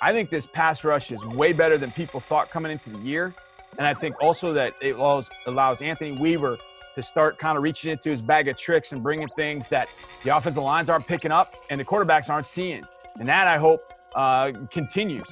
I 0.00 0.12
think 0.12 0.30
this 0.30 0.46
pass 0.46 0.84
rush 0.84 1.10
is 1.10 1.20
way 1.24 1.52
better 1.52 1.76
than 1.76 1.90
people 1.90 2.20
thought 2.20 2.52
coming 2.52 2.70
into 2.70 2.88
the 2.90 3.00
year. 3.00 3.34
And 3.78 3.84
I 3.84 3.94
think 3.94 4.14
also 4.22 4.52
that 4.52 4.74
it 4.80 4.94
allows, 4.94 5.28
allows 5.48 5.82
Anthony 5.82 6.16
Weaver 6.16 6.56
to 6.94 7.02
start 7.02 7.36
kind 7.36 7.56
of 7.56 7.64
reaching 7.64 7.90
into 7.90 8.10
his 8.10 8.22
bag 8.22 8.46
of 8.46 8.56
tricks 8.56 8.92
and 8.92 9.02
bringing 9.02 9.26
things 9.30 9.66
that 9.70 9.88
the 10.22 10.36
offensive 10.36 10.62
lines 10.62 10.88
aren't 10.88 11.08
picking 11.08 11.32
up 11.32 11.56
and 11.68 11.80
the 11.80 11.84
quarterbacks 11.84 12.30
aren't 12.30 12.46
seeing. 12.46 12.84
And 13.18 13.26
that, 13.26 13.48
I 13.48 13.58
hope, 13.58 13.92
uh, 14.14 14.52
continues. 14.70 15.26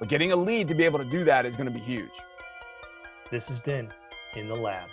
But 0.00 0.08
getting 0.08 0.32
a 0.32 0.36
lead 0.36 0.66
to 0.66 0.74
be 0.74 0.82
able 0.82 0.98
to 0.98 1.04
do 1.04 1.24
that 1.26 1.46
is 1.46 1.54
going 1.54 1.72
to 1.72 1.78
be 1.78 1.84
huge. 1.84 2.10
This 3.30 3.46
has 3.46 3.60
been 3.60 3.88
In 4.34 4.48
the 4.48 4.56
Lab. 4.56 4.88